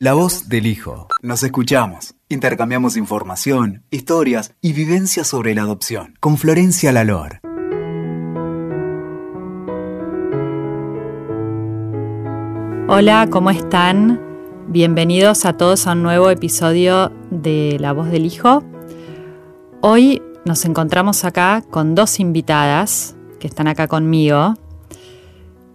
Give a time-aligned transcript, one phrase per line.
[0.00, 1.08] La voz del hijo.
[1.22, 7.40] Nos escuchamos, intercambiamos información, historias y vivencias sobre la adopción con Florencia Lalor.
[12.86, 14.22] Hola, ¿cómo están?
[14.68, 18.62] Bienvenidos a todos a un nuevo episodio de La voz del hijo.
[19.80, 24.54] Hoy nos encontramos acá con dos invitadas que están acá conmigo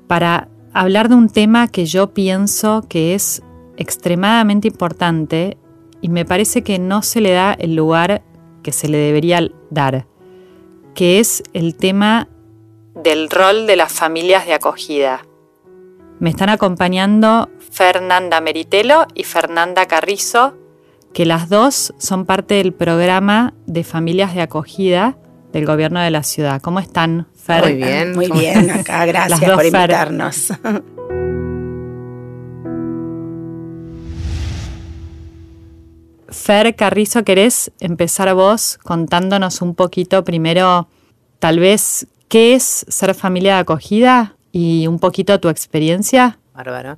[0.07, 3.42] para hablar de un tema que yo pienso que es
[3.77, 5.57] extremadamente importante
[6.01, 8.23] y me parece que no se le da el lugar
[8.61, 10.05] que se le debería dar,
[10.95, 12.27] que es el tema
[12.95, 15.25] del rol de las familias de acogida.
[16.19, 20.55] Me están acompañando Fernanda Meritelo y Fernanda Carrizo,
[21.13, 25.17] que las dos son parte del programa de familias de acogida
[25.51, 26.61] del gobierno de la ciudad.
[26.61, 27.63] ¿Cómo están, Fer?
[27.63, 28.71] Muy bien, muy bien.
[28.71, 30.47] Acá, gracias por invitarnos.
[30.47, 30.83] Fer
[36.75, 40.87] Carrizo, ¿querés empezar vos contándonos un poquito primero,
[41.39, 46.39] tal vez, qué es ser familia de acogida y un poquito tu experiencia?
[46.53, 46.97] Bárbara.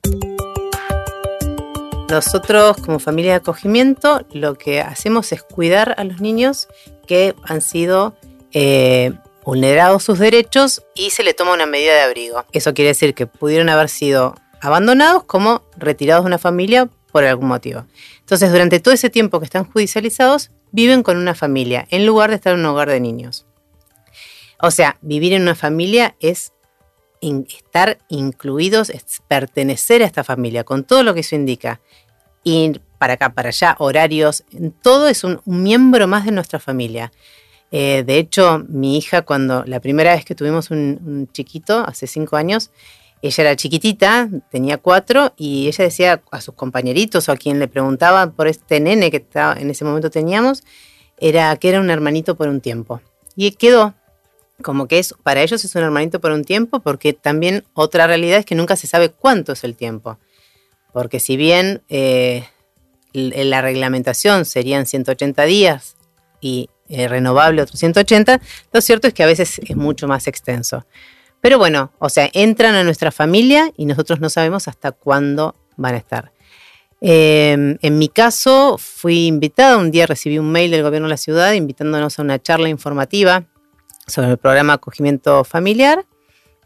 [2.09, 6.68] Nosotros como familia de acogimiento lo que hacemos es cuidar a los niños
[7.08, 8.16] que han sido
[8.54, 9.12] eh,
[9.44, 12.46] vulnerados sus derechos y se le toma una medida de abrigo.
[12.52, 17.48] Eso quiere decir que pudieron haber sido abandonados como retirados de una familia por algún
[17.48, 17.86] motivo.
[18.20, 22.36] Entonces, durante todo ese tiempo que están judicializados, viven con una familia, en lugar de
[22.36, 23.46] estar en un hogar de niños.
[24.62, 26.52] O sea, vivir en una familia es
[27.22, 31.80] estar incluidos, es pertenecer a esta familia, con todo lo que eso indica.
[32.44, 34.44] Ir para acá, para allá, horarios,
[34.82, 37.14] todo es un, miembro más de nuestra familia.
[37.72, 42.36] Eh, de hecho, mi hija, cuando la primera vez que tuvimos un chiquito, hace cinco
[42.36, 42.72] años,
[43.28, 47.68] ella era chiquitita, tenía cuatro, y ella decía a sus compañeritos o a quien le
[47.68, 49.26] preguntaba por este nene que
[49.58, 50.64] en ese momento teníamos,
[51.18, 53.02] era que era un hermanito por un tiempo.
[53.36, 53.94] Y quedó
[54.62, 58.40] como que es, para ellos es un hermanito por un tiempo, porque también otra realidad
[58.40, 60.18] es que nunca se sabe cuánto es el tiempo.
[60.94, 62.47] Porque si bien eh,
[63.13, 65.97] la reglamentación serían 180 días
[66.40, 68.40] y eh, renovable otros 180,
[68.72, 70.86] lo cierto es que a veces es mucho más extenso.
[71.45, 75.94] Pero bueno, o sea, entran a nuestra familia y nosotros no sabemos hasta cuándo van
[75.94, 76.31] a estar.
[77.01, 81.17] Em, en mi caso, fui invitada, un día recibí un mail del gobierno de la
[81.17, 83.45] ciudad invitándonos a una charla informativa
[84.07, 86.07] sobre el programa acogimiento familiar.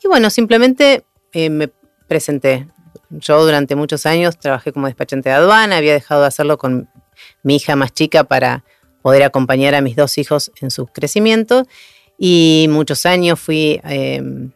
[0.01, 1.03] Y bueno, simplemente
[1.33, 1.69] eh, me
[2.07, 2.65] presenté.
[3.09, 6.87] Yo durante muchos años trabajé como despachante de aduana, había dejado de hacerlo con
[7.43, 8.63] mi hija más chica para
[9.01, 11.65] poder acompañar a mis dos hijos en su crecimiento.
[12.17, 14.51] Y muchos años fui em,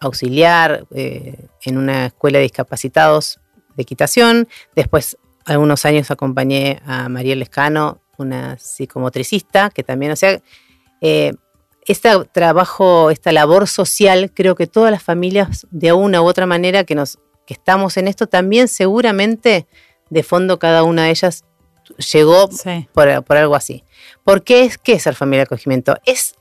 [0.00, 3.40] auxiliar eh, en una escuela de discapacitados
[3.76, 4.48] de equitación.
[4.74, 10.40] Después, algunos años acompañé a María Lescano, una psicomotricista, que también, o sea,
[11.00, 11.32] eh,
[11.86, 16.84] este trabajo, esta labor social, creo que todas las familias, de una u otra manera
[16.84, 19.66] que, nos, que estamos en esto, también seguramente
[20.10, 21.44] de fondo cada una de ellas
[22.12, 22.48] llegó
[22.92, 23.84] por, por, algo así.
[24.24, 25.96] ¿Por qué es, qué es ser familia de acogimiento?
[26.04, 26.34] Es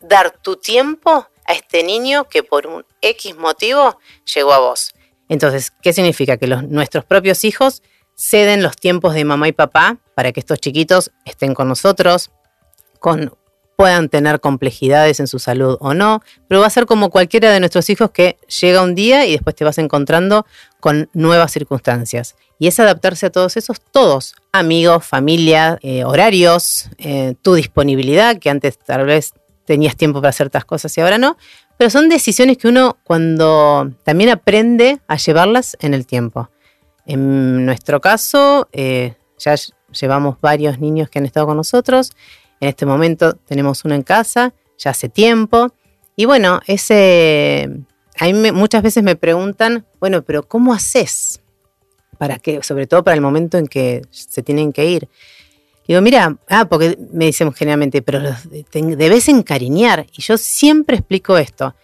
[0.00, 3.98] dar tu tiempo a este niño que por un X motivo
[4.34, 4.94] llegó a vos.
[5.28, 6.36] Entonces, ¿qué significa?
[6.36, 7.82] Que nuestros propios hijos
[8.16, 12.30] ceden los tiempos de mamá y papá para que estos chiquitos estén con nosotros,
[13.00, 13.36] con,
[13.76, 17.60] puedan tener complejidades en su salud o no, pero va a ser como cualquiera de
[17.60, 20.46] nuestros hijos que llega un día y después te vas encontrando
[20.80, 22.36] con nuevas circunstancias.
[22.58, 28.48] Y es adaptarse a todos esos, todos, amigos, familia, eh, horarios, eh, tu disponibilidad, que
[28.48, 29.32] antes tal vez
[29.64, 31.36] tenías tiempo para hacer estas cosas y ahora no,
[31.76, 36.50] pero son decisiones que uno cuando también aprende a llevarlas en el tiempo.
[37.06, 39.54] En nuestro caso, eh, ya
[40.00, 42.12] llevamos varios niños que han estado con nosotros,
[42.60, 45.72] en este momento tenemos uno en casa, ya hace tiempo,
[46.16, 47.68] y bueno, ese,
[48.18, 51.40] a mí muchas veces me preguntan, bueno, pero ¿cómo haces?
[52.18, 55.08] Para que, sobre todo para el momento en que se tienen que ir.
[55.86, 58.20] Digo, mira, ah, porque me dicen generalmente, pero
[58.72, 60.06] debes encariñar.
[60.16, 61.74] Y yo siempre explico esto,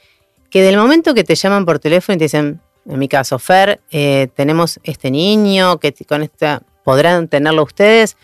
[0.48, 3.80] que del momento que te llaman por teléfono y te dicen, en mi caso, Fer,
[3.90, 8.16] eh, tenemos este niño, que con esta podrán tenerlo ustedes.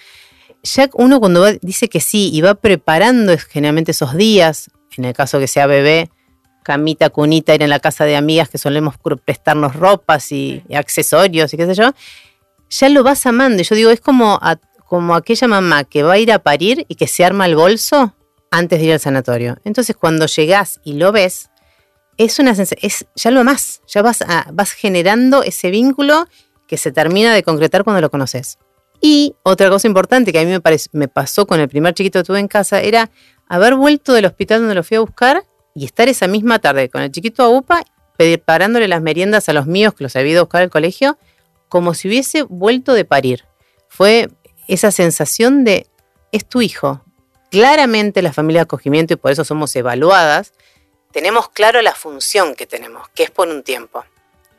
[0.63, 5.39] Ya uno cuando dice que sí y va preparando generalmente esos días, en el caso
[5.39, 6.11] que sea bebé,
[6.63, 11.53] camita, cunita, ir en la casa de amigas que solemos prestarnos ropas y, y accesorios
[11.53, 11.93] y qué sé yo,
[12.71, 13.63] ya lo vas amando.
[13.63, 16.87] Y yo digo, es como a, como aquella mamá que va a ir a parir
[16.89, 18.15] y que se arma el bolso
[18.51, 19.57] antes de ir al sanatorio.
[19.65, 21.51] Entonces, cuando llegás y lo ves,
[22.17, 26.27] es una es, ya lo amás, ya vas, vas generando ese vínculo
[26.67, 28.59] que se termina de concretar cuando lo conoces.
[29.01, 30.61] Y otra cosa importante que a mí me,
[30.93, 33.11] me pasó con el primer chiquito que tuve en casa era
[33.49, 35.45] haber vuelto del hospital donde lo fui a buscar
[35.75, 37.85] y estar esa misma tarde con el chiquito a UPA
[38.17, 41.19] preparándole las meriendas a los míos que los había ido a buscar al colegio,
[41.69, 43.45] como si hubiese vuelto de parir.
[43.89, 44.31] Fue
[44.69, 45.87] esa sensación de,
[46.33, 47.03] es tu hijo.
[47.51, 50.53] Claramente la familia de acogimiento, y por eso somos evaluadas,
[51.13, 54.05] tenemos claro la función que tenemos, que es por un tiempo.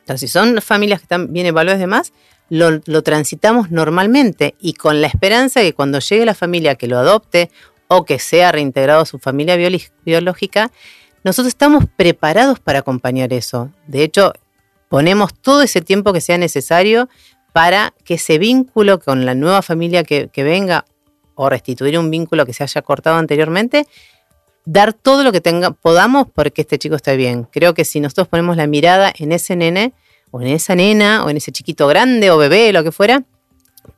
[0.00, 2.12] Entonces, si son familias que están bien evaluadas demás,
[2.48, 6.86] lo, lo transitamos normalmente y con la esperanza de que cuando llegue la familia que
[6.86, 7.50] lo adopte
[7.88, 9.56] o que sea reintegrado a su familia
[10.04, 10.70] biológica,
[11.24, 13.70] nosotros estamos preparados para acompañar eso.
[13.86, 14.32] De hecho,
[14.88, 17.08] ponemos todo ese tiempo que sea necesario
[17.52, 20.84] para que ese vínculo con la nueva familia que, venga
[21.34, 23.86] o restituir un vínculo que se haya cortado anteriormente,
[24.64, 27.44] dar todo lo que tenga, podamos porque este chico esté bien.
[27.44, 29.92] Creo que si nosotros ponemos la mirada en ese nene,
[30.30, 33.22] o en esa nena, o en ese chiquito grande, o bebé, lo que fuera,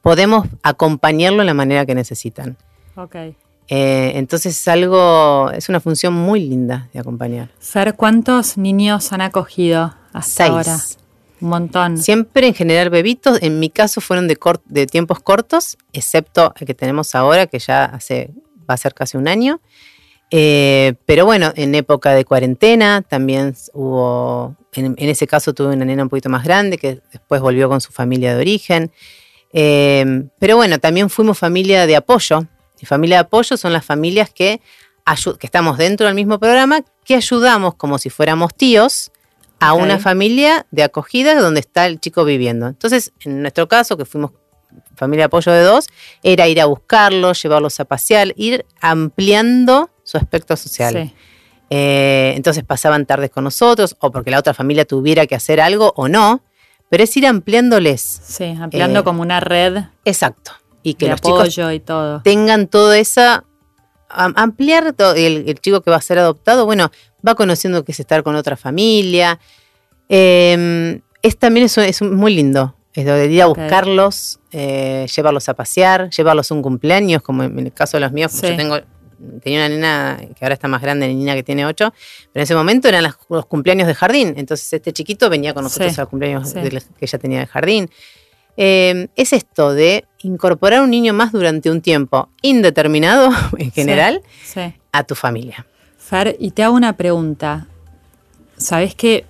[0.02, 2.56] podemos acompañarlo en la manera que necesitan.
[2.94, 3.36] Okay.
[3.68, 7.50] Eh, entonces es algo, es una función muy linda de acompañar.
[7.60, 10.76] Fer, ¿cuántos niños han acogido hasta ahora?
[11.40, 11.98] Un montón.
[11.98, 17.14] Siempre en general bebitos, en mi caso fueron de, tiempos cortos, excepto el que tenemos
[17.14, 18.30] ahora, que ya hace,
[18.68, 19.60] va a ser casi un año.
[20.30, 26.04] Eh, pero bueno, en época de cuarentena también hubo, en, ese caso tuve una nena
[26.04, 28.92] un poquito más grande que después volvió con su familia de origen.
[29.52, 32.46] Eh, pero bueno, también fuimos familia de apoyo,
[32.80, 34.60] y familia de apoyo son las familias que,
[35.38, 39.10] que estamos dentro del mismo programa, que ayudamos como si fuéramos tíos
[39.60, 42.66] a una familia de acogida donde está el chico viviendo.
[42.66, 44.32] Entonces, en nuestro caso, que fuimos
[44.96, 45.88] familia de apoyo de dos,
[46.22, 51.12] era ir a buscarlos, llevarlos a pasear, ir ampliando su aspecto social.
[51.70, 55.92] Eh, entonces pasaban tardes con nosotros, o porque la otra familia tuviera que hacer algo
[55.96, 56.42] o no,
[56.88, 58.00] pero es ir ampliándoles.
[58.00, 59.84] Sí, ampliando eh, como una red.
[60.04, 60.52] Exacto
[60.82, 62.22] y que los chicos y todo.
[62.22, 63.44] tengan toda esa
[64.08, 66.90] ampliar todo, el, chico que va a ser adoptado, bueno,
[67.26, 69.38] va conociendo que es estar con otra familia.
[70.08, 72.74] Em, es también es, muy lindo.
[72.92, 77.58] Es de ir a buscarlos, eh, llevarlos a pasear, llevarlos a un cumpleaños, como en
[77.58, 78.78] el caso de los míos, yo tengo,
[79.42, 81.92] tenía una nena que ahora está más grande, la niña que tiene ocho,
[82.32, 84.34] pero en ese momento eran los, cumpleaños de jardín.
[84.36, 87.90] Entonces este chiquito venía con nosotros a los cumpleaños que ella tenía de jardín.
[88.56, 94.22] Em, es esto de incorporar un niño más durante un tiempo indeterminado, en general,
[94.92, 95.66] a tu familia.
[96.40, 97.68] Y te hago una pregunta.
[98.56, 99.26] Sabes que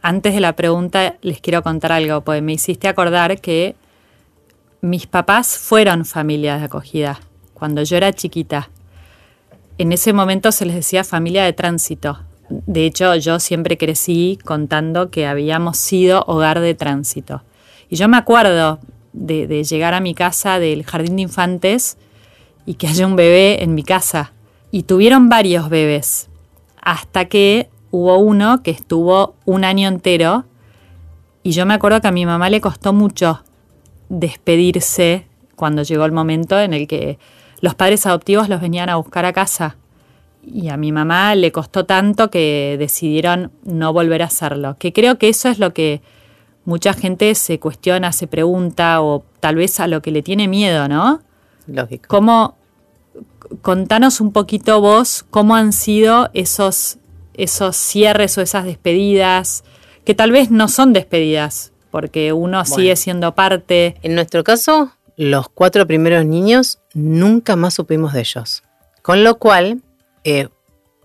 [0.00, 3.74] antes de la pregunta les quiero contar algo, porque me hiciste acordar que
[4.80, 7.18] mis papás fueron familias de acogida
[7.52, 8.70] cuando yo era chiquita.
[9.76, 12.20] En ese momento se les decía familia de tránsito.
[12.48, 17.42] De hecho, yo siempre crecí contando que habíamos sido hogar de tránsito.
[17.88, 18.78] Y yo me acuerdo
[19.12, 21.96] de, llegar a mi casa del jardín de infantes
[22.66, 24.32] y que haya un bebé en mi casa.
[24.70, 26.28] Y tuvieron varios bebés,
[26.80, 30.44] hasta que hubo uno que estuvo un año entero.
[31.42, 33.42] Y yo me acuerdo que a mi mamá le costó mucho
[34.08, 35.26] despedirse
[35.56, 37.18] cuando llegó el momento en el que
[37.60, 39.76] los padres adoptivos los venían a buscar a casa.
[40.42, 44.76] Y a mi mamá le costó tanto que decidieron no volver a hacerlo.
[44.78, 46.00] Que creo que eso es lo que
[46.64, 50.88] mucha gente se cuestiona, se pregunta o tal vez a lo que le tiene miedo,
[50.88, 51.20] ¿no?
[51.66, 52.04] Lógico.
[52.08, 52.56] ¿Cómo,
[53.62, 56.98] contanos un poquito vos cómo han sido esos,
[57.34, 59.64] esos cierres o esas despedidas,
[60.04, 63.96] que tal vez no son despedidas, porque uno sigue siendo parte.
[64.02, 68.62] En nuestro caso, los cuatro primeros niños nunca más supimos de ellos.
[69.02, 69.82] Con lo cual,
[70.24, 70.48] eh,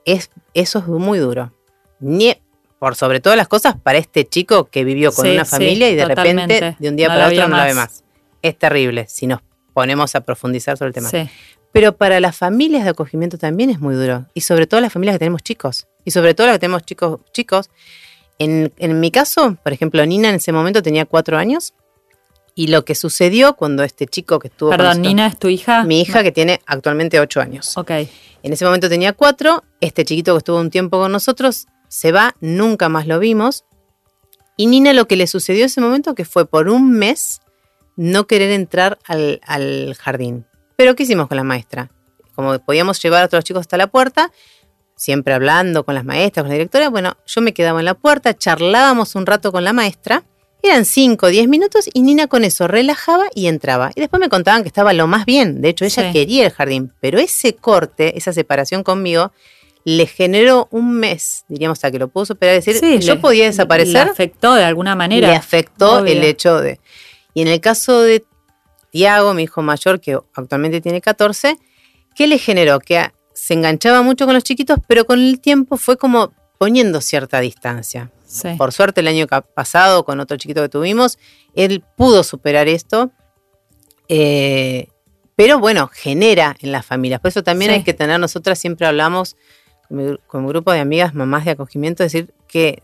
[0.05, 1.51] es, eso es muy duro.
[1.99, 2.35] Ni,
[2.79, 6.05] por sobre todas las cosas para este chico que vivió con una familia y de
[6.05, 8.03] repente de un día para otro no la ve más.
[8.41, 9.41] Es terrible si nos
[9.73, 11.09] ponemos a profundizar sobre el tema.
[11.75, 14.27] Pero para las familias de acogimiento también es muy duro.
[14.33, 15.87] Y sobre todo las familias que tenemos chicos.
[16.05, 17.69] Y sobre todo las que tenemos chicos, chicos.
[18.39, 21.73] En, en mi caso, por ejemplo, Nina en ese momento tenía cuatro años.
[22.55, 24.69] Y lo que sucedió cuando este chico que estuvo.
[24.69, 25.83] Perdón, Nina es tu hija.
[25.83, 27.75] Mi hija que tiene actualmente ocho años.
[27.75, 27.91] Ok.
[27.91, 29.65] En ese momento tenía cuatro.
[29.81, 33.65] Este chiquito que estuvo un tiempo con nosotros se va, nunca más lo vimos.
[34.55, 37.41] Y Nina lo que le sucedió en ese momento que fue por un mes
[37.97, 40.45] no querer entrar al, jardín.
[40.75, 41.89] Pero ¿qué hicimos con la maestra?
[42.35, 44.31] Como podíamos llevar a todos los chicos hasta la puerta,
[44.95, 48.33] siempre hablando con las maestras, con la directora, bueno, yo me quedaba en la puerta,
[48.33, 50.23] charlábamos un rato con la maestra,
[50.61, 53.91] eran 5 o 10 minutos y Nina con eso relajaba y entraba.
[53.95, 56.91] Y después me contaban que estaba lo más bien, de hecho ella quería el jardín,
[56.99, 59.31] pero ese corte, esa separación conmigo,
[59.85, 64.05] le generó un mes, diríamos, hasta que lo pudo superar, decir, yo podía desaparecer.
[64.05, 65.27] Le afectó de alguna manera.
[65.29, 66.79] Le afectó el hecho de...
[67.35, 68.25] Y en el caso de
[68.95, 71.57] Tiago, mi hijo mayor, que actualmente tiene 14,
[72.15, 72.79] ¿qué le generó?
[72.79, 77.41] Que se enganchaba mucho con los chiquitos, pero con el tiempo fue como poniendo cierta
[77.41, 78.09] distancia.
[78.57, 81.19] Por suerte, el año pasado, con otro chiquito que tuvimos,
[81.55, 83.11] él pudo superar esto.
[84.07, 84.87] Eh,
[85.35, 87.19] pero bueno, genera en las familias.
[87.19, 89.35] Por eso también hay que tener, nosotras siempre hablamos
[89.89, 92.81] con un grupo de amigas, mamás de acogimiento, decir que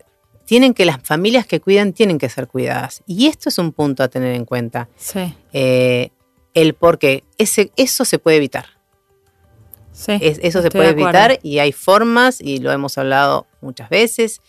[0.52, 3.04] tienen que las familias que cuidan tienen que ser cuidadas.
[3.08, 4.90] Y esto es un punto a tener en cuenta.
[4.98, 5.34] Sí.
[5.54, 6.10] Eh,
[6.54, 7.24] el por qué.
[7.38, 8.66] Ese, eso se puede evitar.
[9.94, 14.42] Sí, eso se puede evitar y hay formas, y lo hemos hablado muchas veces,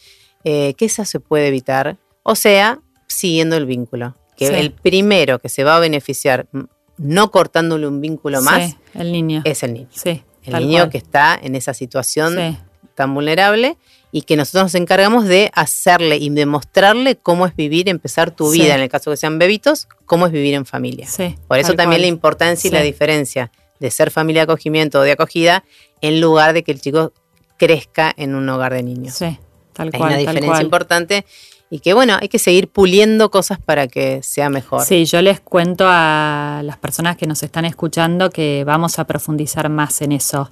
[0.43, 1.99] eh, que eso se puede evitar.
[2.25, 4.17] O sea, siguiendo el vínculo.
[4.37, 6.49] Que el primero que se va a beneficiar,
[6.97, 9.43] no cortándole un vínculo más, el niño.
[9.45, 9.89] es el niño.
[9.93, 12.59] Sí, el niño que está en esa situación
[12.97, 13.79] tan vulnerable
[14.15, 18.75] y que nosotros nos encargamos de hacerle y demostrarle cómo es vivir, empezar tu vida,
[18.75, 21.09] en el caso que sean bebitos, cómo es vivir en familia.
[21.49, 23.51] Por eso también la importancia y la diferencia
[23.81, 25.65] de ser familia de acogimiento o de acogida
[26.03, 27.13] en lugar de que el chico
[27.57, 29.15] crezca en un hogar de niños.
[29.15, 29.39] Sí,
[29.73, 30.13] tal cual.
[30.13, 31.25] Hay una diferencia importante
[31.71, 34.85] y que bueno, hay que seguir puliendo cosas para que sea mejor.
[34.85, 39.71] Sí, yo les cuento a las personas que nos están escuchando que vamos a profundizar
[39.71, 40.51] más en eso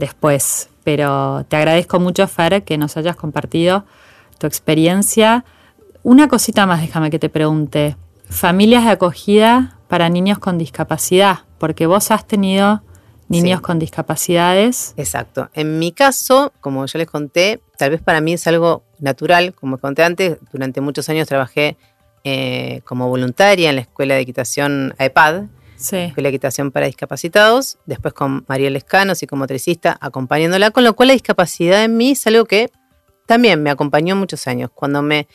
[0.00, 3.84] después, pero te agradezco mucho, Fer, que nos hayas compartido
[4.38, 5.44] tu experiencia.
[6.02, 7.96] Una cosita más, déjame que te pregunte.
[8.28, 12.82] Familias de acogida para niños con discapacidad, porque vos has tenido
[13.28, 14.94] niños con discapacidades.
[14.96, 15.50] Exacto.
[15.54, 19.54] En mi caso, como yo les conté, tal vez para mí es algo natural.
[19.54, 21.76] Como conté antes, durante muchos años trabajé
[22.24, 25.44] eh, como voluntaria en la Escuela de Equitación AEPAD,
[25.80, 25.96] sí.
[25.96, 31.14] Escuela de Equitación para Discapacitados, después con María Lescano, psicomotricista, acompañándola, con lo cual la
[31.14, 32.70] discapacidad en mí es algo que
[33.26, 34.70] también me acompañó muchos años.
[34.74, 35.28] Cuando me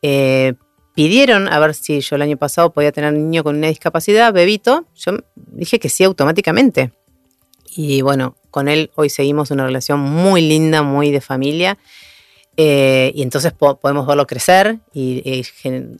[0.00, 0.54] eh,
[0.94, 4.32] pidieron a ver si yo el año pasado podía tener un niño con una discapacidad,
[4.32, 6.92] bebito, yo dije que sí automáticamente.
[7.74, 11.78] Y bueno, con él hoy seguimos una relación muy linda, muy de familia.
[12.56, 15.42] Eh, y entonces podemos verlo crecer y,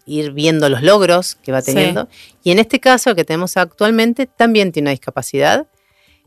[0.05, 2.09] ir viendo los logros que va teniendo.
[2.43, 5.67] Y en este caso, que tenemos actualmente, también tiene una discapacidad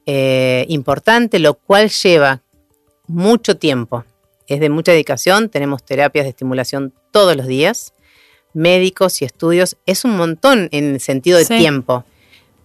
[0.05, 2.41] eh, importante, lo cual lleva
[3.07, 4.03] mucho tiempo.
[4.47, 7.93] Es de mucha dedicación, tenemos terapias de estimulación todos los días,
[8.53, 9.77] médicos y estudios.
[9.85, 12.03] Es un montón en el sentido de tiempo,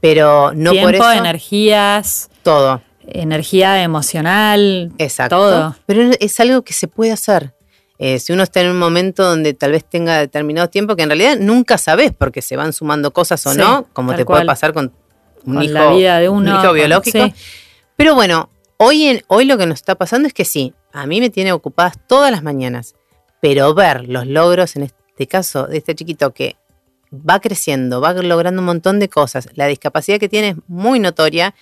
[0.00, 1.12] pero no por eso.
[1.12, 2.82] energías todo.
[3.06, 4.92] Energía emocional.
[4.98, 5.36] Exacto.
[5.36, 5.76] Todo.
[5.86, 7.54] Pero es algo que se puede hacer.
[7.98, 11.10] Eh, si uno está en un momento donde tal vez tenga determinado tiempo, que en
[11.10, 14.92] realidad nunca sabes porque se van sumando cosas o no, como te puede pasar con
[15.44, 17.30] un hijo, la vida de uno, un hijo biológico.
[17.96, 21.20] Pero bueno, hoy, en, hoy lo que nos está pasando es que sí, a mí
[21.20, 22.94] me tiene ocupadas todas las mañanas,
[23.42, 26.56] pero ver los logros, en este caso de este chiquito que
[27.12, 31.54] va creciendo, va logrando un montón de cosas, la discapacidad que tiene es muy notoria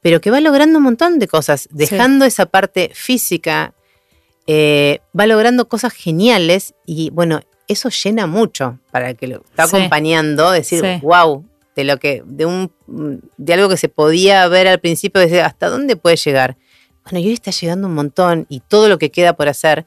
[0.00, 3.74] pero que va logrando un montón de cosas, dejando esa parte física,
[4.46, 9.64] eh, va logrando cosas geniales y bueno, eso llena mucho para el que lo está
[9.64, 11.44] acompañando, decir, wow,
[11.76, 12.72] de lo que, de un,
[13.36, 16.56] de algo que se podía ver al principio, desde hasta dónde puede llegar.
[17.04, 19.84] Bueno, y hoy está llegando un montón y todo lo que queda por hacer,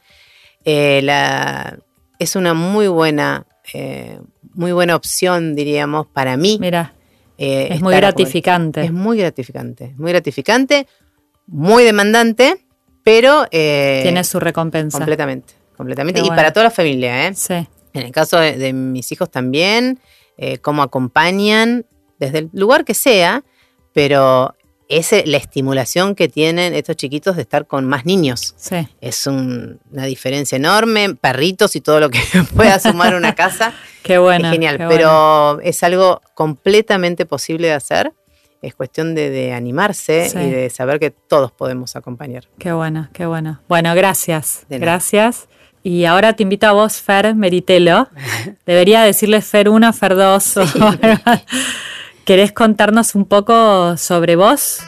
[0.65, 1.79] eh, la,
[2.19, 4.19] es una muy buena, eh,
[4.53, 6.57] muy buena opción, diríamos, para mí.
[6.59, 6.93] Mira
[7.43, 8.83] eh, es muy gratificante.
[8.83, 10.86] Es muy gratificante, muy gratificante,
[11.48, 12.63] muy demandante,
[13.03, 13.48] pero...
[13.50, 15.00] Eh, Tiene su recompensa.
[15.00, 16.21] Completamente, completamente.
[16.21, 17.33] y para toda la familia, ¿eh?
[17.33, 17.55] Sí.
[17.93, 20.00] En el caso de, mis hijos también,
[20.38, 21.88] eh, cómo acompañan,
[22.19, 23.43] desde el lugar que sea,
[23.91, 24.55] pero
[24.91, 28.53] es la estimulación que tienen estos chiquitos de estar con más niños.
[28.57, 28.88] Sí.
[29.00, 32.19] Es una diferencia enorme, perritos y todo lo que
[32.55, 33.74] pueda sumar una casa.
[34.03, 34.48] qué bueno.
[34.48, 38.13] Es genial, pero es algo completamente posible de hacer.
[38.62, 42.48] Es cuestión de, animarse y de saber que todos podemos acompañar.
[42.60, 43.60] Qué bueno, qué bueno.
[43.67, 44.67] Bueno, gracias.
[44.69, 45.48] Gracias.
[45.83, 48.07] Y ahora te invito a vos, Fer Meritelo.
[48.67, 50.53] Debería decirle Fer 1, Fer 2.
[52.25, 54.79] ¿Querés contarnos un poco sobre vos?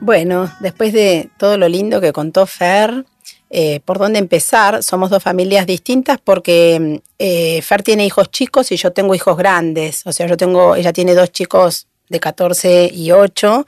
[0.00, 3.04] Bueno, después de todo lo lindo que contó Fer,
[3.48, 4.82] eh, ¿por dónde empezar?
[4.82, 10.02] Somos dos familias distintas porque eh, Fer tiene hijos chicos y yo tengo hijos grandes.
[10.04, 13.64] O sea, yo tengo, ella tiene dos chicos de 14 y 8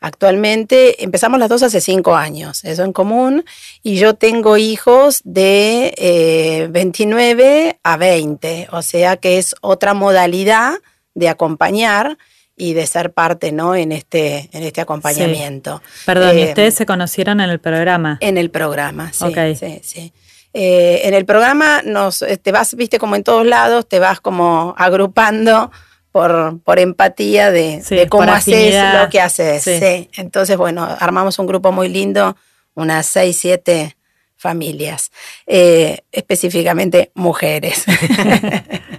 [0.00, 1.02] actualmente.
[1.02, 3.44] Empezamos las dos hace 5 años, eso en común.
[3.82, 10.74] Y yo tengo hijos de 29 eh, a 20, o sea que es otra modalidad
[11.14, 12.18] de acompañar
[12.56, 13.74] y de ser parte ¿no?
[13.74, 15.82] en, este, en este acompañamiento.
[16.06, 18.18] Perdón, ¿y eh, ustedes se conocieron en el programa?
[18.20, 19.26] En el programa, sí.
[19.58, 20.12] sí, sí.
[20.54, 24.74] Eh, en el programa nos, te vas, viste, como en todos lados, te vas como
[24.76, 25.70] agrupando
[26.12, 29.66] por, por empatía de, cómo haces lo que haces.
[30.16, 32.36] Entonces, bueno, armamos un grupo muy lindo,
[32.74, 33.96] unas seis, siete
[34.36, 35.10] familias,
[35.46, 37.84] eh, específicamente mujeres.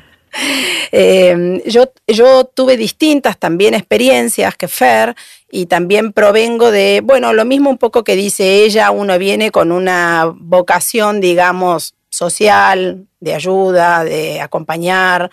[0.96, 5.16] Eh, yo, yo tuve distintas también experiencias que Fer
[5.50, 9.72] y también provengo de, bueno, lo mismo un poco que dice ella, uno viene con
[9.72, 15.32] una vocación, digamos, social, de ayuda, de acompañar,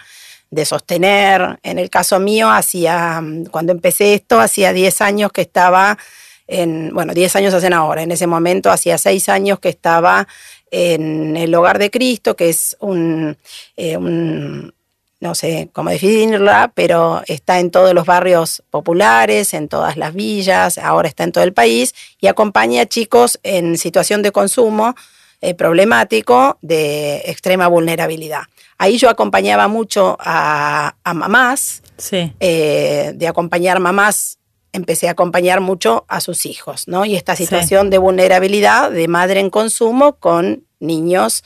[0.51, 1.59] de sostener.
[1.63, 5.99] En el caso mío, hacía, cuando empecé esto, hacía 10 años que estaba
[6.47, 10.27] en, bueno, 10 años hacen ahora, en ese momento hacía 6 años que estaba
[10.71, 13.37] en el Hogar de Cristo, que es un,
[13.77, 14.73] eh, un
[15.21, 20.79] no sé cómo definirla, pero está en todos los barrios populares, en todas las villas,
[20.79, 24.95] ahora está en todo el país y acompaña a chicos en situación de consumo
[25.43, 28.43] eh, problemático de extrema vulnerabilidad.
[28.79, 34.39] Ahí yo acompañaba mucho a, mamás, eh, de acompañar mamás
[34.73, 37.05] empecé a acompañar mucho a sus hijos, ¿no?
[37.05, 41.45] Y esta situación de vulnerabilidad de madre en consumo con niños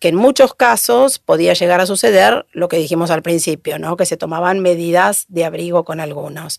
[0.00, 3.96] que en muchos casos podía llegar a suceder lo que dijimos al principio, ¿no?
[3.96, 6.58] que se tomaban medidas de abrigo con algunos.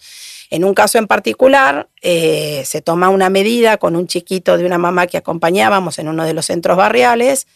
[0.52, 4.78] En un caso en particular, eh, se toma una medida con un chiquito de una
[4.78, 7.48] mamá que acompañábamos en uno de los centros barriales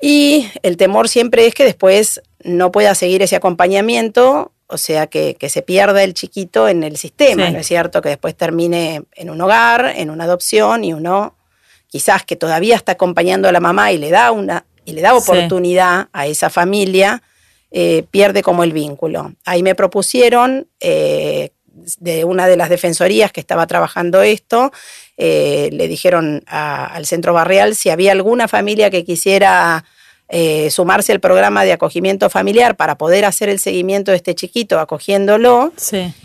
[0.00, 5.36] y el temor siempre es que después no pueda seguir ese acompañamiento, o sea, que,
[5.48, 8.02] se pierda el chiquito en el sistema, ¿no es cierto?
[8.02, 11.35] Que después termine en un hogar, en una adopción y uno
[11.88, 15.14] quizás que todavía está acompañando a la mamá y le da una y le da
[15.14, 17.22] oportunidad a esa familia,
[17.70, 19.34] eh, pierde como el vínculo.
[19.44, 21.50] Ahí me propusieron eh,
[21.98, 24.72] de una de las defensorías que estaba trabajando esto,
[25.18, 29.84] eh, le dijeron al centro barrial si había alguna familia que quisiera
[30.70, 35.72] sumarse al programa de acogimiento familiar para poder hacer el seguimiento de este chiquito acogiéndolo.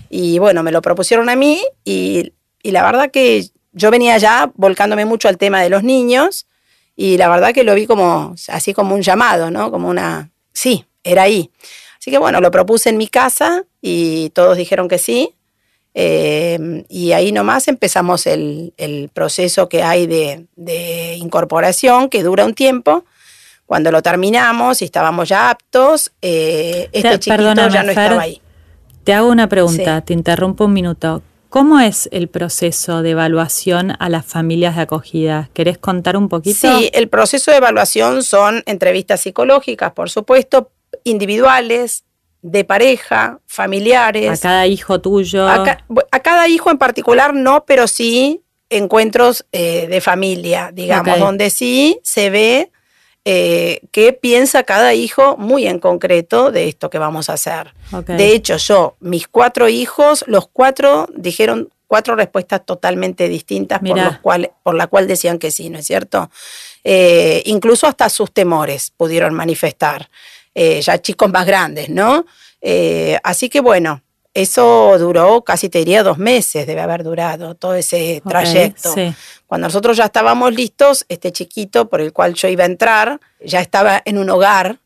[0.09, 4.51] Y bueno, me lo propusieron a mí y, y la verdad que yo venía ya
[4.55, 6.47] volcándome mucho al tema de los niños
[6.95, 9.71] y la verdad que lo vi como así como un llamado, ¿no?
[9.71, 11.49] Como una, sí, era ahí.
[11.99, 15.35] Así que bueno, lo propuse en mi casa y todos dijeron que sí.
[15.93, 18.73] Eh, y ahí nomás empezamos el,
[19.13, 23.05] proceso que hay de, incorporación, que dura un tiempo.
[23.65, 28.41] Cuando lo terminamos y estábamos ya aptos, eh, este chiquito ya no estaba ahí.
[29.03, 31.21] Te hago una pregunta, te interrumpo un minuto.
[31.51, 35.49] ¿Cómo es el proceso de evaluación a las familias de acogida?
[35.53, 36.77] ¿Querés contar un poquito?
[36.77, 40.71] Sí, el proceso de evaluación son entrevistas psicológicas, por supuesto,
[41.03, 42.05] individuales,
[42.41, 44.39] de pareja, familiares.
[44.39, 45.45] A cada hijo tuyo.
[45.45, 45.77] A,
[46.23, 52.29] cada hijo en particular no, pero sí encuentros eh, de familia, digamos, donde sí se
[52.29, 52.71] ve
[53.23, 57.73] eh, qué piensa cada hijo muy en concreto de esto que vamos a hacer.
[58.07, 64.47] De hecho, yo, mis cuatro hijos, los cuatro dijeron cuatro respuestas totalmente distintas por, los
[64.63, 66.31] por la cual decían que sí, ¿no es cierto?
[66.83, 70.09] Eh, incluso hasta sus temores pudieron manifestar,
[70.55, 72.25] eh, ya chicos más grandes, ¿no?
[73.23, 74.03] así que bueno,
[74.33, 78.93] eso duró casi te diría dos meses, debe haber durado todo ese trayecto.
[79.45, 83.59] Cuando nosotros ya estábamos listos, este chiquito por el cual yo iba a entrar ya
[83.59, 84.79] estaba en un hogar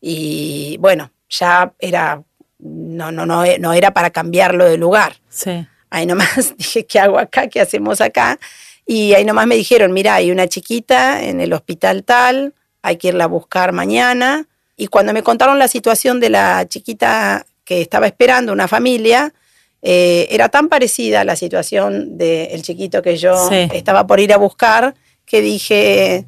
[0.00, 2.22] y bueno, ya era,
[2.58, 5.16] no, no, no, no era para cambiarlo de lugar.
[5.28, 5.66] Sí.
[5.90, 7.48] Ahí nomás dije, ¿qué hago acá?
[7.48, 8.38] ¿Qué hacemos acá?
[8.86, 13.08] Y ahí nomás me dijeron, mira, hay una chiquita en el hospital tal, hay que
[13.08, 14.46] irla a buscar mañana.
[14.76, 19.32] Y cuando me contaron la situación de la chiquita que estaba esperando una familia,
[19.80, 24.38] eh, era tan parecida a la situación del chiquito que yo estaba por ir a
[24.38, 26.26] buscar, que dije,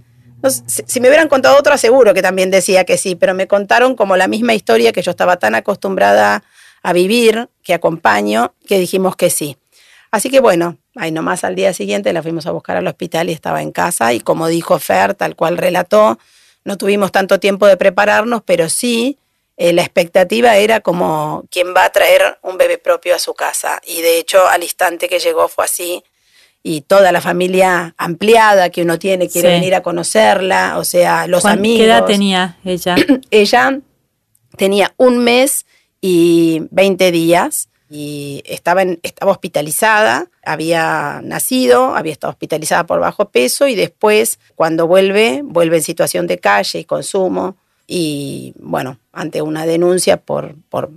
[0.86, 4.16] si, me hubieran contado otra, seguro que también decía que sí, pero me contaron como
[4.16, 6.44] la misma historia que yo estaba tan acostumbrada
[6.80, 9.56] a vivir, que acompaño, que dijimos que sí.
[10.12, 13.32] Así que bueno, ahí nomás al día siguiente la fuimos a buscar al hospital y
[13.32, 16.20] estaba en casa y como dijo Fer, tal cual relató,
[16.64, 19.18] no tuvimos tanto tiempo de prepararnos, pero sí
[19.56, 23.80] eh, la expectativa era como quien va a traer un bebé propio a su casa.
[23.86, 26.02] Y de hecho, al instante que llegó fue así.
[26.62, 31.44] Y toda la familia ampliada que uno tiene quiere venir a conocerla, o sea, los
[31.44, 31.78] amigos.
[31.78, 32.94] ¿Qué edad tenía ella?
[33.30, 33.80] ella
[34.56, 35.66] tenía un mes
[36.00, 43.66] y 20 días y estaba, estaba hospitalizada, había nacido, había estado hospitalizada por bajo peso
[43.66, 47.56] y después, cuando vuelve, vuelve en situación de calle y consumo
[47.94, 50.90] y bueno, ante una denuncia por, por,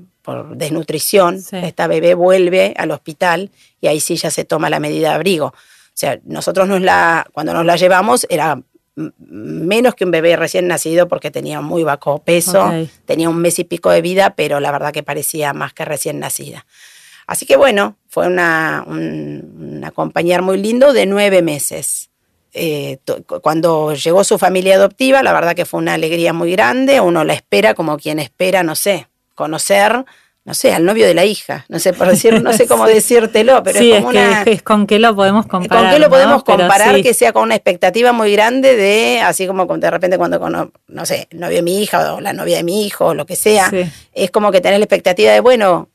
[0.55, 5.15] desnutrición, esta bebé vuelve al hospital y ahí sí ya se toma la medida de
[5.15, 5.47] abrigo.
[5.47, 5.53] O
[5.93, 8.59] sea, nosotros nos la, cuando nos la llevamos era
[8.95, 12.71] menos que un bebé recién nacido porque tenía muy bajo peso,
[13.03, 16.19] tenía un mes y pico de vida, pero la verdad que parecía más que recién
[16.19, 16.65] nacida.
[17.27, 22.09] Así que bueno, fue una, un, acompañar muy lindo de nueve meses.
[22.57, 22.99] Eh,
[23.41, 27.33] cuando llegó su familia adoptiva, la verdad que fue una alegría muy grande, uno la
[27.33, 30.05] espera como quien espera, no sé, conocer
[30.45, 33.63] no sé, al novio de la hija, no sé por decir, no sé cómo decírtelo,
[33.63, 35.83] pero es como una es con qué lo podemos comparar.
[35.85, 39.65] Con qué lo podemos comparar que sea con una expectativa muy grande de, así como
[39.65, 42.85] de repente cuando no sé, el novio de mi hija o la novia de mi
[42.85, 43.71] hijo o lo que sea,
[44.13, 45.89] es como que tener la expectativa de, bueno,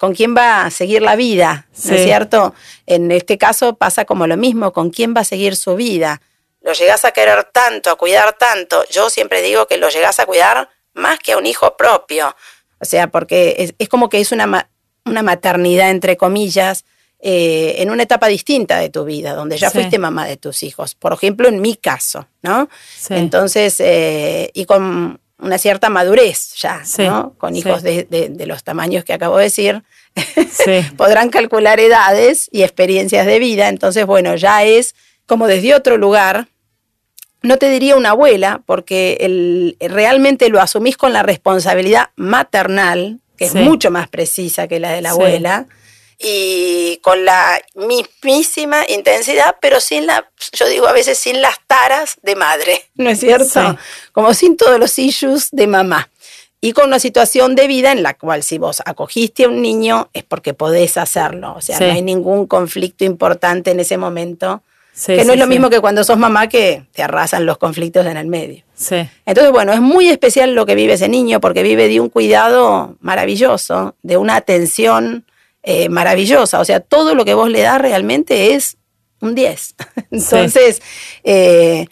[0.00, 1.68] ¿con quién va a seguir la vida?
[1.84, 2.54] ¿No es cierto?
[2.86, 6.20] En este caso pasa como lo mismo, ¿con quién va a seguir su vida?
[6.62, 8.84] Lo llegás a querer tanto, a cuidar tanto.
[8.90, 12.34] Yo siempre digo que lo llegás a cuidar más que a un hijo propio
[12.80, 14.68] o sea, porque es, como que es una,
[15.04, 16.84] una maternidad, entre comillas,
[17.20, 20.94] eh, en una etapa distinta de tu vida, donde ya fuiste mamá de tus hijos.
[20.94, 22.70] Por ejemplo, en mi caso, ¿no?
[23.10, 27.34] Entonces, eh, y con una cierta madurez ya, ¿no?
[27.38, 29.82] Con hijos de, de, los tamaños que acabo de decir,
[30.96, 33.68] podrán calcular edades y experiencias de vida.
[33.68, 34.94] Entonces, bueno, ya es
[35.26, 36.48] como desde otro lugar,
[37.42, 43.46] no te diría una abuela, porque el, realmente lo asumís con la responsabilidad maternal, que
[43.46, 45.66] es mucho más precisa que la de la abuela,
[46.20, 52.18] y con la mismísima intensidad, pero sin la, yo digo a veces sin las taras
[52.22, 53.78] de madre, ¿no es cierto?
[54.12, 56.10] Como sin todos los issues de mamá.
[56.62, 60.10] Y con una situación de vida en la cual si vos acogiste a un niño
[60.12, 64.62] es porque podés hacerlo, o sea, no hay ningún conflicto importante en ese momento
[65.06, 68.18] que no es lo mismo que cuando sos mamá que te arrasan los conflictos en
[68.18, 68.64] el medio.
[69.24, 72.96] Entonces, bueno, es muy especial lo que vive ese niño porque vive de un cuidado
[73.00, 75.24] maravilloso, de una atención
[75.62, 76.60] eh, maravillosa.
[76.60, 78.76] O sea, todo lo que vos le das realmente es
[79.20, 79.74] un 10.
[80.10, 80.82] Entonces,
[81.24, 81.86] eh,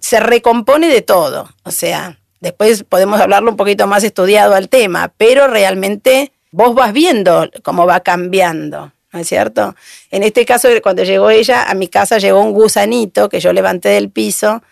[0.00, 1.48] se recompone de todo.
[1.64, 6.92] O sea, después podemos hablarlo un poquito más estudiado al tema, pero realmente vos vas
[6.92, 8.92] viendo cómo va cambiando.
[9.12, 9.74] ¿no es cierto?
[10.10, 13.88] En este caso, cuando llegó ella, a mi casa llegó un gusanito que yo levanté
[13.90, 14.62] del piso,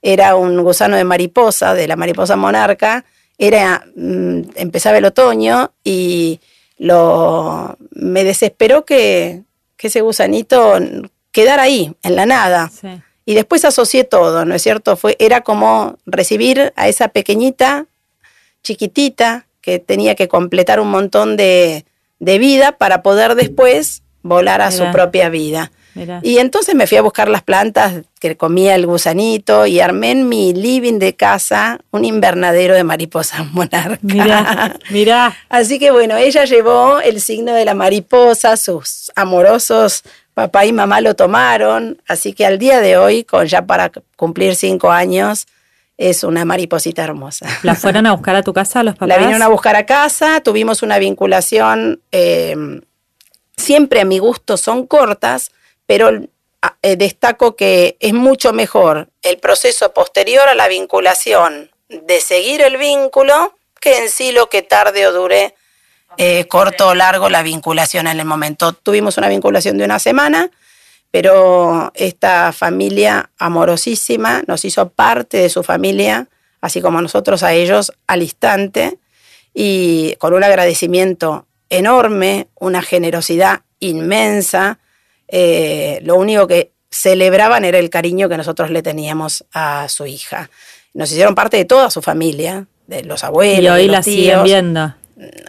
[0.00, 3.04] era un gusano de mariposa, de la mariposa monarca,
[3.38, 6.40] era, mm, empezaba el otoño y
[6.82, 9.42] lo, me desesperó que,
[9.78, 10.78] ese gusanito
[11.32, 12.70] quedara ahí, en la nada.
[13.24, 14.96] Y después asocié todo, ¿no es cierto?
[14.96, 17.86] Fue, era como recibir a esa pequeñita,
[18.62, 21.84] chiquitita, que tenía que completar un montón de,
[22.20, 25.72] de vida para poder después volar a su propia vida.
[26.22, 30.28] Y entonces me fui a buscar las plantas que comía el gusanito y armé en
[30.28, 33.98] mi living de casa un invernadero de mariposas monarca.
[34.90, 40.72] Mira, Así que bueno, ella llevó el signo de la mariposa, sus amorosos papá y
[40.72, 45.46] mamá lo tomaron, así que al día de hoy, con ya para cumplir cinco años,
[45.98, 47.46] es una mariposita hermosa.
[47.62, 49.08] ¿La fueron a buscar a tu casa los papás?
[49.08, 52.80] La vinieron a buscar a casa, tuvimos una vinculación, eh,
[53.56, 55.52] siempre a mi gusto son cortas,
[55.86, 56.10] pero
[56.82, 62.76] eh, destaco que es mucho mejor el proceso posterior a la vinculación de seguir el
[62.76, 65.54] vínculo que en sí lo que tarde o dure
[66.18, 68.72] eh, corto o largo la vinculación en el momento.
[68.72, 70.50] Tuvimos una vinculación de una semana,
[71.10, 76.28] pero esta familia amorosísima nos hizo parte de su familia,
[76.60, 78.98] así como nosotros a ellos al instante,
[79.54, 84.78] y con un agradecimiento enorme, una generosidad inmensa.
[85.32, 90.48] Eh, lo único que celebraban era el cariño que nosotros le teníamos a su hija.
[90.94, 93.64] Nos hicieron parte de toda su familia, de los abuelos.
[93.64, 94.94] Y hoy la siguen viendo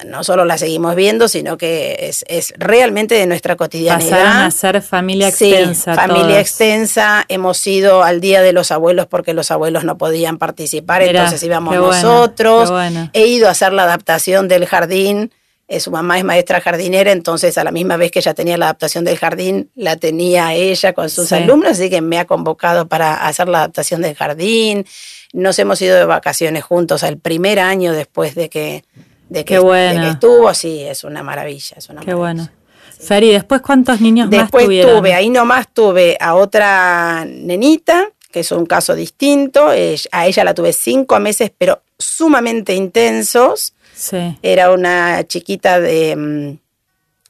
[0.05, 4.09] no solo la seguimos viendo, sino que es, es realmente de nuestra cotidianidad.
[4.09, 5.93] Pasaron a ser familia extensa.
[5.93, 7.25] Sí, familia extensa.
[7.27, 11.75] Hemos ido al Día de los Abuelos porque los abuelos no podían participar, entonces íbamos
[11.75, 12.71] nosotros.
[13.13, 15.31] He ido a hacer la adaptación del jardín.
[15.67, 18.65] Eh, su mamá es maestra jardinera, entonces a la misma vez que ella tenía la
[18.65, 23.25] adaptación del jardín, la tenía ella con sus alumnos, así que me ha convocado para
[23.25, 24.85] hacer la adaptación del jardín.
[25.31, 28.83] Nos hemos ido de vacaciones juntos al primer año después de que
[29.29, 31.77] de que, estuvo, sí, es una maravilla.
[31.77, 32.47] Es una Qué bueno.
[32.99, 34.69] Feri, ¿después cuántos niños más tuvieron?
[34.69, 39.69] Después tuve, ahí nomás tuve a otra nenita, que es un caso distinto.
[39.69, 43.73] a ella la tuve cinco meses, pero sumamente intensos.
[44.03, 44.37] Sí.
[44.41, 46.15] Era una chiquita de...
[46.15, 46.57] Mm,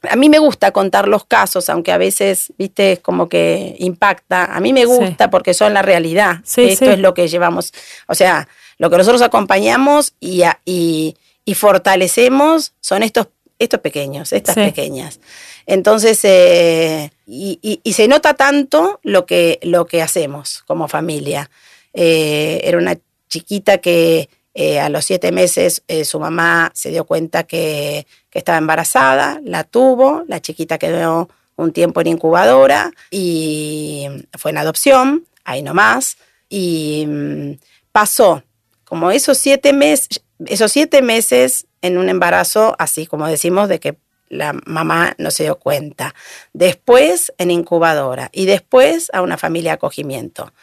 [0.10, 4.46] a mí me gusta contar los casos, aunque a veces, viste, es como que impacta.
[4.46, 6.42] A mí me gusta porque son la realidad.
[6.58, 7.74] Esto es lo que llevamos.
[8.08, 13.28] O sea, lo que nosotros acompañamos y, y y fortalecemos son estos,
[13.60, 15.20] estos pequeños, estas pequeñas.
[15.66, 21.50] Entonces, eh, y, se nota tanto lo que, lo que hacemos como familia.
[21.94, 22.98] Eh, era una
[23.30, 28.39] chiquita que eh, a los siete meses eh, su mamá se dio cuenta que, que,
[28.39, 35.26] estaba embarazada, la tuvo, la chiquita quedó un tiempo en incubadora y fue en adopción,
[35.44, 36.18] ahí nomás,
[36.50, 37.52] y mm,
[37.92, 38.44] pasó
[38.84, 43.98] como esos siete meses, esos siete meses en un embarazo, así como decimos, de que
[44.30, 46.13] la mamá no se dio cuenta.
[46.54, 50.54] Después en incubadora y después a una familia de acogimiento.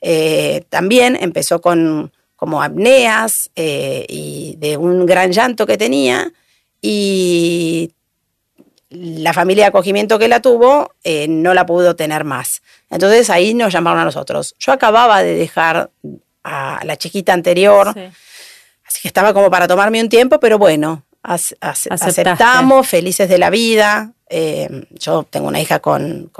[0.00, 6.32] Eh, también empezó con como apneas eh, y de un gran llanto que tenía
[6.80, 7.90] y
[8.90, 12.62] la familia de acogimiento que la tuvo eh, no la pudo tener más.
[12.90, 14.54] Entonces ahí nos llamaron a nosotros.
[14.60, 15.90] Yo acababa de dejar
[16.44, 22.86] a la chiquita anterior, así que estaba como para tomarme un tiempo, pero bueno, aceptamos,
[22.86, 24.12] felices de la vida.
[24.30, 26.30] Eh, yo tengo una hija con,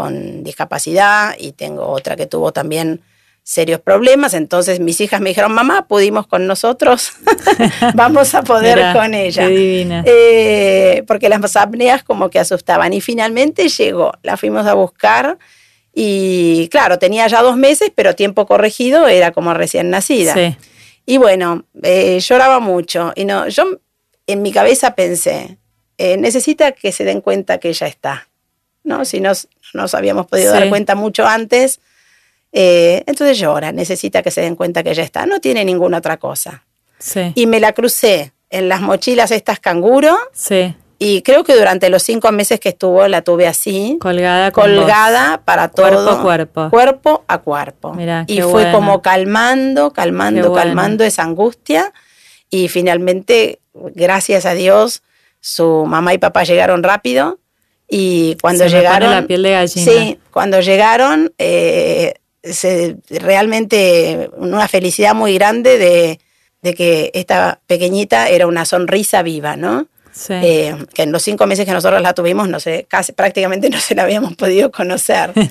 [0.45, 3.03] discapacidad y tengo otra que tuvo también
[3.49, 7.13] serios problemas, entonces mis hijas me dijeron, mamá, pudimos con nosotros,
[7.95, 9.49] vamos a poder con ella.
[9.49, 12.93] Eh, porque las apneas como que asustaban.
[12.93, 15.39] Y finalmente llegó, la fuimos a buscar
[15.95, 20.35] y claro, tenía ya dos meses, pero tiempo corregido era como recién nacida.
[21.07, 23.15] Y bueno, eh, lloraba mucho.
[23.17, 23.65] Y no, yo
[24.27, 25.57] en mi cabeza pensé,
[25.97, 28.29] eh, necesita que se den cuenta que ella está,
[28.85, 29.07] ¿no?
[29.07, 31.81] Si nos, nos habíamos podido dar cuenta mucho antes,
[32.53, 36.17] eh, entonces llora, necesita que se den cuenta que ella está, no tiene ninguna otra
[36.17, 36.65] cosa.
[36.99, 37.33] Sí.
[37.35, 40.17] Y me la crucé en las mochilas estas canguro.
[40.33, 40.75] Sí.
[41.01, 43.99] Y creo que durante los cinco meses que estuvo la tuve así.
[44.01, 45.87] Colgada Colgada para todo.
[45.87, 46.71] Cuerpo a cuerpo.
[46.71, 47.97] Cuerpo a cuerpo.
[48.27, 51.93] y fue como calmando, calmando, calmando esa angustia.
[52.51, 53.61] Y finalmente
[53.95, 55.03] gracias a Dios,
[55.41, 57.39] su mamá y papá llegaron rápido
[57.89, 59.11] y cuando llegaron...
[59.11, 59.93] la piel de gallina.
[59.93, 62.15] Sí, cuando llegaron, eh,
[63.11, 66.21] realmente una felicidad muy grande de,
[66.63, 69.89] de que esta pequeñita era una sonrisa viva, ¿no?
[70.31, 73.79] Eh, que en los cinco meses que nosotros la tuvimos, no sé, casi prácticamente no
[73.79, 75.33] se la habíamos podido conocer.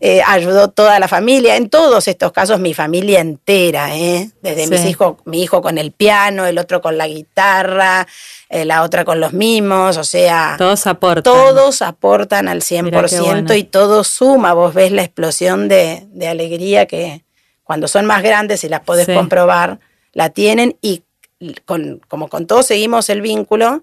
[0.00, 4.30] Eh, ayudó toda la familia, en todos estos casos mi familia entera, ¿eh?
[4.42, 8.06] desde mis hijos, mi hijo con el piano, el otro con la guitarra,
[8.50, 10.56] la otra con los mimos, o sea...
[10.58, 11.22] Todos aportan.
[11.22, 17.24] Todos aportan al 100% y todo suma, vos ves la explosión de, alegría que
[17.62, 19.80] cuando son más grandes y las podés comprobar,
[20.12, 21.02] la tienen y
[21.64, 23.82] con, como con todos seguimos el vínculo,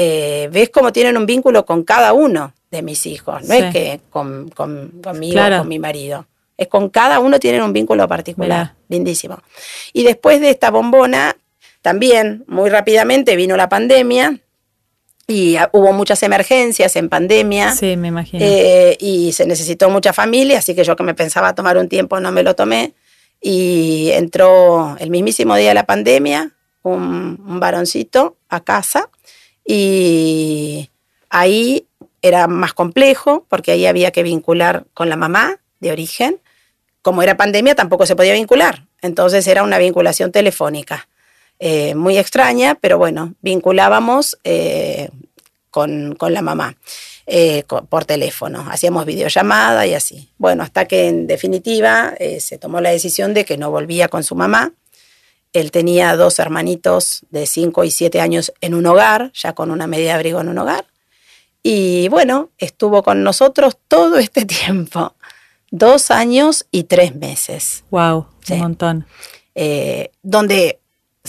[0.00, 3.42] eh, ves cómo tienen un vínculo con cada uno de mis hijos.
[3.48, 6.26] No es que con, conmigo o con mi marido.
[6.56, 8.74] Es con cada uno tienen un vínculo particular.
[8.88, 9.40] Lindísimo.
[9.92, 11.36] Y después de esta bombona,
[11.82, 14.38] también muy rápidamente vino la pandemia.
[15.26, 17.72] Y hubo muchas emergencias en pandemia.
[17.72, 18.44] Sí, me imagino.
[18.44, 22.20] Eh, y se necesitó mucha familia, así que yo que me pensaba tomar un tiempo
[22.20, 22.94] no me lo tomé.
[23.40, 29.10] Y entró el mismísimo día de la pandemia un, un varoncito a casa
[29.70, 30.88] y
[31.28, 31.86] ahí
[32.22, 36.40] era más complejo porque ahí había que vincular con la mamá de origen.
[37.02, 38.86] Como era pandemia, tampoco se podía vincular.
[39.02, 41.06] Entonces era una vinculación telefónica.
[41.58, 45.10] Eh, muy extraña, pero bueno, vinculábamos eh,
[45.70, 46.74] con, la mamá
[47.26, 48.66] eh, por teléfono.
[48.70, 50.30] Hacíamos videollamada y así.
[50.38, 54.34] Bueno, hasta que en definitiva se tomó la decisión de que no volvía con su
[54.34, 54.72] mamá
[55.52, 59.86] él tenía dos hermanitos de 5 y 7 años en un hogar, ya con una
[59.86, 60.86] media abrigo en un hogar.
[61.62, 65.14] Y bueno, estuvo con nosotros todo este tiempo,
[65.70, 67.84] dos años y tres meses.
[67.90, 68.26] ¡Wow!
[68.50, 69.06] Un montón.
[69.54, 70.78] Eh, donde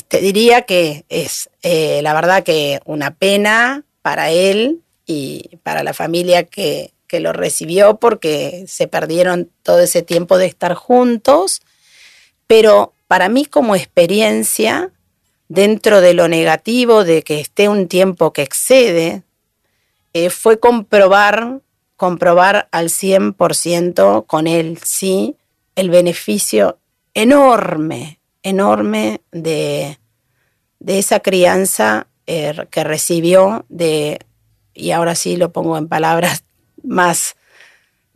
[0.08, 5.94] te diría que es eh, la verdad que una pena para él y para la
[5.94, 11.62] familia que, que lo recibió porque se perdieron todo ese tiempo de estar juntos,
[12.48, 14.92] pero para mí como experiencia,
[15.48, 19.24] dentro de lo negativo de que esté un tiempo que excede,
[20.14, 21.62] eh, fue comprobar,
[21.96, 25.38] comprobar al 100% con él, sí,
[25.76, 26.78] el beneficio
[27.16, 29.98] enorme, enorme de,
[30.78, 34.20] de esa crianza eh, que recibió de,
[34.76, 36.44] y ahora sí lo pongo en palabras
[36.84, 37.38] más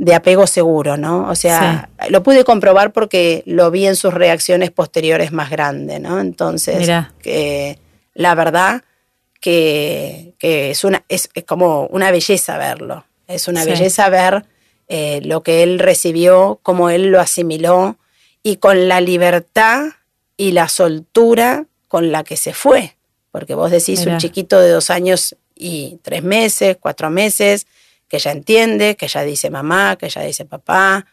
[0.03, 1.29] de apego seguro, ¿no?
[1.29, 6.19] O sea, lo pude comprobar porque lo vi en sus reacciones posteriores más grandes, ¿no?
[6.19, 6.89] Entonces,
[7.21, 7.79] que
[8.13, 8.83] la verdad
[9.39, 14.45] que, es, una, es, como una belleza verlo, es una belleza ver
[14.89, 17.97] eh, lo que él recibió, cómo él lo asimiló
[18.43, 19.85] y con la libertad
[20.35, 22.97] y la soltura con la que se fue.
[23.31, 27.67] Porque vos decís un chiquito de dos años y tres meses, cuatro meses,
[28.13, 31.07] que ella entiende, que ella dice mamá, que ella dice papá,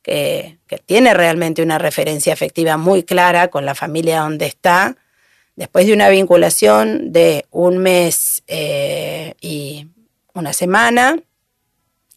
[0.00, 0.56] que,
[0.86, 4.96] tiene realmente una referencia afectiva muy clara con la familia donde está,
[5.56, 9.88] después de una vinculación de un mes eh, y
[10.32, 11.18] una semana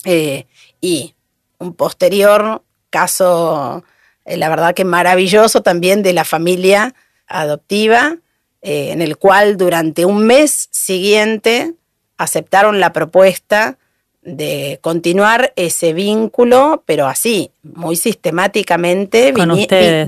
[0.06, 0.46] eh,
[0.80, 1.14] y
[1.58, 3.84] un posterior caso,
[4.24, 6.96] eh, la verdad que maravilloso también de la familia
[7.28, 8.16] adoptiva,
[8.62, 11.74] en el cual durante un mes siguiente
[12.16, 13.78] aceptaron la propuesta
[14.22, 19.50] de continuar ese vínculo, pero así, muy sistemáticamente, con,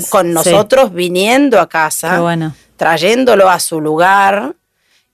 [0.09, 2.21] con nosotros viniendo a casa,
[2.77, 4.55] trayéndolo a su lugar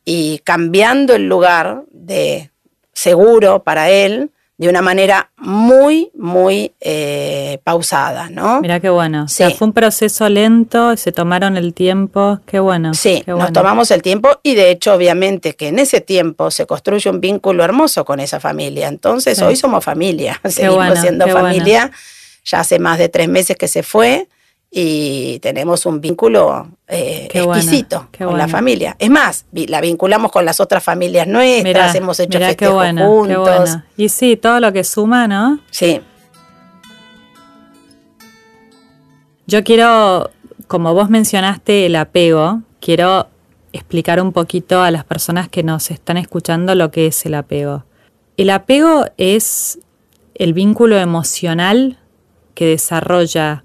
[0.04, 2.52] y cambiando el lugar de
[2.94, 8.60] seguro para él de una manera muy, muy eh, pausada, ¿no?
[8.60, 9.24] Mira qué bueno.
[9.24, 12.94] O sea, fue un proceso lento, se tomaron el tiempo, qué bueno.
[12.94, 17.10] Sí, nos tomamos el tiempo y de hecho, obviamente, que en ese tiempo se construye
[17.10, 18.90] un vínculo hermoso con esa familia.
[18.90, 21.90] Entonces, hoy somos familia, seguimos siendo familia.
[22.44, 24.28] Ya hace más de tres meses que se fue
[24.72, 28.96] y tenemos un vínculo eh, exquisito con la familia.
[29.00, 33.78] Es más, la vinculamos con las otras familias nuestras, hemos hecho festejos juntos.
[33.98, 35.60] Y sí, todo lo que suma, ¿no?
[35.72, 36.02] Sí.
[39.48, 40.30] Yo quiero,
[40.68, 43.28] como vos mencionaste el apego, quiero
[43.74, 47.86] explicar un poquito a las personas que nos están escuchando lo que es el apego.
[48.38, 49.80] El apego es
[50.36, 51.98] el vínculo emocional
[52.54, 53.64] que desarrolla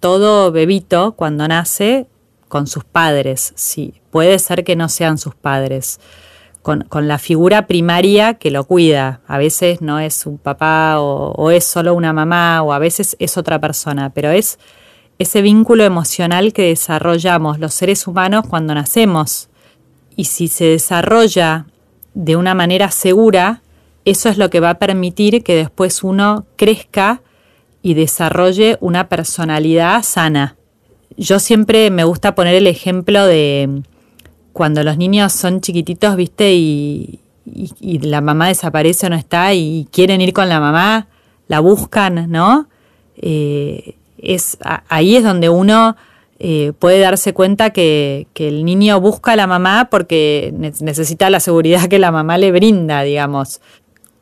[0.00, 2.06] todo bebito cuando nace
[2.48, 6.00] con sus padres, sí, puede ser que no sean sus padres,
[6.62, 11.50] con, la figura primaria que lo cuida, a veces no es un papá o, o,
[11.50, 14.58] es solo una mamá o a veces es otra persona, pero es
[15.18, 19.48] ese vínculo emocional que desarrollamos los seres humanos cuando nacemos.
[20.14, 21.66] Y si se desarrolla
[22.12, 23.62] de una manera segura,
[24.04, 27.22] eso es lo que va a permitir que después uno crezca
[27.88, 30.56] y desarrolle una personalidad sana.
[31.16, 33.80] Yo siempre me gusta poner el ejemplo de
[34.52, 37.20] cuando los niños son chiquititos, viste, y,
[37.80, 41.06] la mamá desaparece o no está y quieren ir con la mamá,
[41.46, 42.68] la buscan, ¿no?
[43.16, 44.58] Eh, es,
[44.90, 45.96] ahí es donde uno
[46.38, 51.40] eh, puede darse cuenta que, que, el niño busca a la mamá porque necesita la
[51.40, 53.62] seguridad que la mamá le brinda, digamos.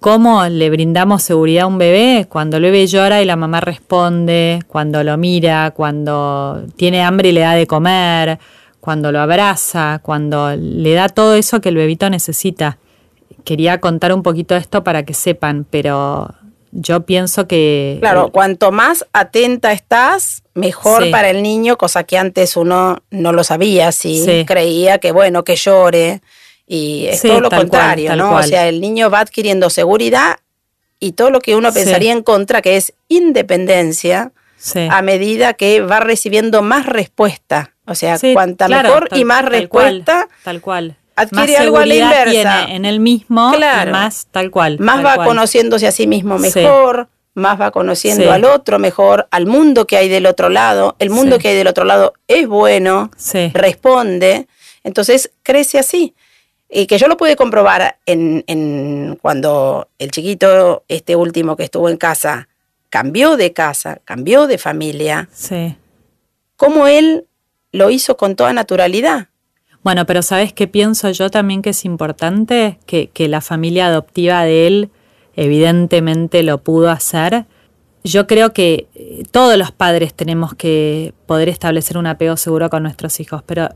[0.07, 2.29] ¿Cómo le brindamos seguridad a un bebé?
[2.29, 7.33] Cuando el bebé llora y la mamá responde, cuando lo mira, cuando tiene hambre y
[7.33, 8.39] le da de comer,
[8.79, 12.79] cuando lo abraza, cuando le da todo eso que el bebito necesita.
[13.43, 16.33] Quería contar un poquito esto para que sepan, pero
[16.71, 17.97] yo pienso que...
[17.99, 23.43] Claro, cuanto más atenta estás, mejor para el niño, cosa que antes uno no lo
[23.43, 26.21] sabía, si creía que bueno, que llore
[26.67, 28.37] y es todo lo contrario, ¿no?
[28.37, 30.39] O sea, el niño va adquiriendo seguridad
[30.99, 34.33] y todo lo que uno pensaría en contra, que es independencia,
[34.91, 37.73] a medida que va recibiendo más respuesta.
[37.87, 40.29] O sea, cuanta mejor y más respuesta.
[40.43, 40.97] tal cual.
[41.15, 42.65] Adquiere algo a la inversa.
[42.65, 43.53] en el mismo,
[43.91, 44.79] más tal cual.
[44.81, 49.87] Más va conociéndose a sí mismo mejor, más va conociendo al otro mejor, al mundo
[49.87, 50.97] que hay del otro lado.
[50.99, 53.11] El mundo que hay del otro lado es bueno,
[53.53, 54.49] responde.
[54.83, 56.15] Entonces crece así.
[56.69, 61.97] Y que yo lo pude comprobar en, cuando el chiquito, este último que estuvo en
[61.97, 62.49] casa,
[62.91, 65.29] cambió de casa, cambió de familia.
[65.33, 65.77] Sí.
[66.57, 67.27] Cómo él
[67.73, 69.29] lo hizo con toda naturalidad.
[69.83, 72.79] Bueno, pero ¿sabes qué pienso yo también que es importante?
[72.87, 74.91] Que, que la familia adoptiva de él
[75.37, 77.47] evidentemente lo pudo hacer.
[78.03, 82.83] Yo creo que eh, todos los padres tenemos que poder establecer un apego seguro con
[82.83, 83.69] nuestros hijos, pero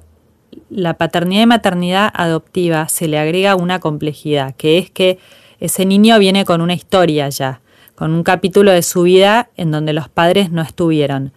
[0.71, 5.19] la paternidad y maternidad adoptiva se le agrega una complejidad, que es que
[5.59, 7.61] ese niño viene con una historia ya,
[7.95, 11.33] con un capítulo de su vida en donde los padres no estuvieron.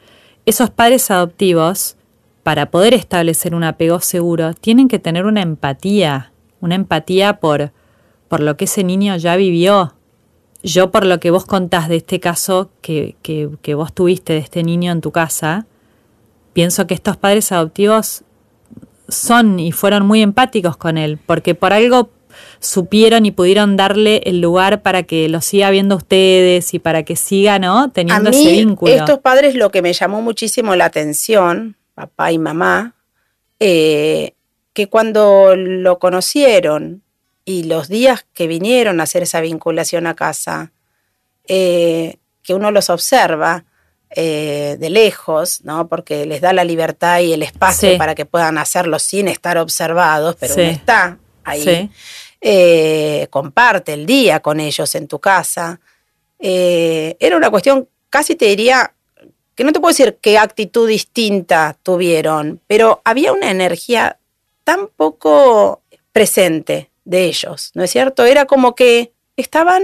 [0.46, 1.98] Esos padres adoptivos,
[2.44, 7.72] para poder establecer un apego seguro, tienen que tener una empatía, una empatía por,
[8.28, 9.94] por lo que ese niño ya vivió.
[10.64, 14.40] Yo por lo que vos contás de este caso que, que, que vos tuviste de
[14.40, 15.66] este niño en tu casa,
[16.54, 18.24] pienso que estos padres adoptivos
[19.08, 22.10] son y fueron muy empáticos con él, porque por algo
[22.60, 27.16] supieron y pudieron darle el lugar para que lo siga viendo ustedes y para que
[27.16, 27.92] siga, ¿no?
[27.92, 28.94] Teniendo ese vínculo.
[28.94, 32.96] Estos padres lo que me llamó muchísimo la atención, papá y mamá,
[33.60, 34.34] eh,
[34.74, 37.04] que cuando lo conocieron
[37.46, 40.72] y los días que vinieron a hacer esa vinculación a casa,
[41.48, 43.66] eh, que uno los observa,
[44.16, 45.88] eh, de lejos, ¿no?
[45.88, 50.36] porque les da la libertad y el espacio para que puedan hacerlo sin estar observados,
[50.40, 51.90] pero uno está ahí.
[52.42, 55.80] eh, comparte el día con ellos en tu casa.
[56.40, 58.94] Eh, era una cuestión, casi te diría,
[59.56, 64.20] que no te puedo decir qué actitud distinta tuvieron, pero había una energía
[64.64, 68.26] tan poco presente de ellos, ¿no es cierto?
[68.26, 69.84] Era como que estaban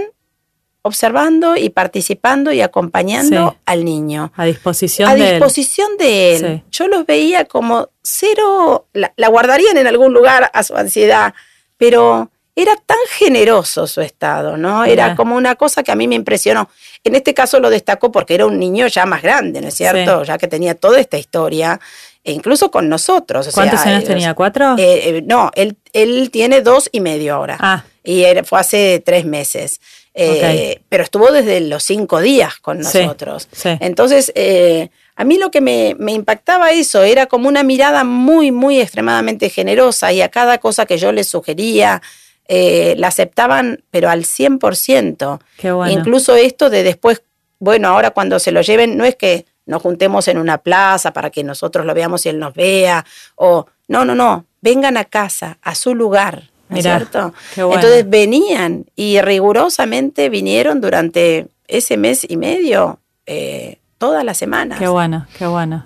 [0.82, 4.32] observando y participando y acompañando al niño.
[4.36, 5.30] A disposición a de él.
[5.32, 6.62] disposición de él.
[6.70, 11.34] Yo los veía como cero, la, guardarían en algún lugar a su ansiedad,
[11.76, 14.84] pero era tan generoso su estado, ¿no?
[14.84, 16.68] Era como una cosa que a mí me impresionó.
[17.04, 20.24] En este caso lo destacó porque era un niño ya más grande, ¿no es cierto?
[20.24, 21.80] Ya que tenía toda esta historia,
[22.22, 23.48] e incluso con nosotros.
[23.54, 24.34] ¿Cuántos años tenía?
[24.34, 24.76] ¿Cuatro?
[24.76, 27.56] Eh, eh, no, él, él tiene dos y medio ahora.
[27.60, 27.84] Ah.
[28.04, 29.80] Y fue hace tres meses.
[30.12, 33.48] Eh, pero estuvo desde los cinco días con nosotros.
[33.64, 34.32] Entonces,
[35.16, 39.50] a mí lo que me, me, impactaba eso era como una mirada muy, muy extremadamente
[39.50, 42.02] generosa y a cada cosa que yo les sugería,
[42.52, 45.38] eh, la aceptaban, pero al 100%.
[45.56, 45.92] Qué bueno.
[45.92, 47.22] Incluso esto de después,
[47.60, 51.30] bueno, ahora cuando se lo lleven, no es que nos juntemos en una plaza para
[51.30, 53.06] que nosotros lo veamos y él nos vea,
[53.36, 56.50] o no, no, no, vengan a casa, a su lugar.
[56.70, 57.34] ¿No es cierto?
[57.56, 64.78] Entonces venían y rigurosamente vinieron durante ese mes y medio, eh, todas las semanas.
[64.78, 65.84] Qué bueno, qué bueno.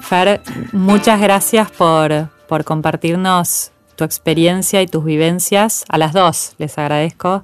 [0.00, 0.42] Fer,
[0.72, 2.28] muchas gracias por,
[2.64, 5.84] compartirnos tu experiencia y tus vivencias.
[5.88, 7.42] A las dos les agradezco.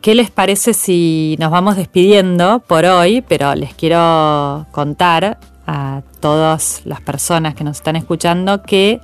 [0.00, 3.22] ¿Qué les parece si nos vamos despidiendo por hoy?
[3.22, 9.00] Pero les quiero contar a todas las personas que nos están escuchando que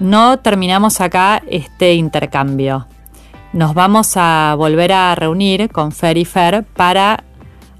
[0.00, 2.86] no terminamos acá este intercambio.
[3.52, 7.24] Nos vamos a volver a reunir con Fer y Fer para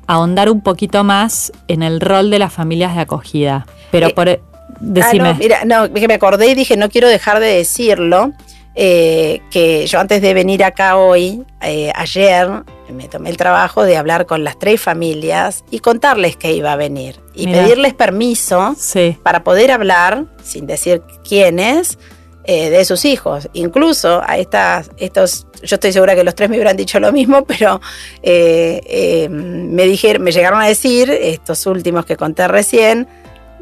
[0.06, 3.66] ahondar un poquito más en el rol de las familias de acogida.
[3.90, 4.28] Pero eh, por...
[4.28, 4.40] E,
[4.80, 5.30] decime.
[5.30, 8.32] Ah, no, mira, no, que me acordé y dije, no quiero dejar de decirlo,
[8.74, 12.48] eh, que yo antes de venir acá hoy, eh, ayer,
[12.90, 16.76] me tomé el trabajo de hablar con las tres familias y contarles que iba a
[16.76, 18.74] venir y pedirles permiso
[19.22, 21.98] para poder hablar, sin decir quiénes,
[22.46, 23.48] de sus hijos.
[23.52, 27.44] Incluso a estas, estos, yo estoy segura que los tres me hubieran dicho lo mismo,
[27.46, 27.80] pero
[28.22, 33.08] me dijeron, me llegaron a decir, estos últimos que conté recién,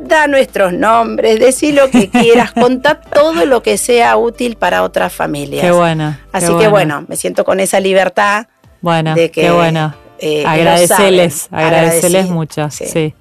[0.00, 5.12] da nuestros nombres, decí lo que quieras, contá todo lo que sea útil para otras
[5.12, 5.62] familias.
[5.62, 6.16] Qué bueno.
[6.32, 8.46] Así que bueno, me siento con esa libertad.
[8.80, 9.94] Bueno, de que, qué bueno.
[10.18, 12.70] Eh, agradecerles, agradecerles mucho.
[12.70, 13.14] Sí.